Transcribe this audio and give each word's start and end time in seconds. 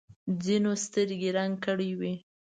ځینو 0.43 0.71
سترګې 0.85 1.29
رنګ 1.37 1.53
کړې 1.65 1.91
وي. 1.99 2.13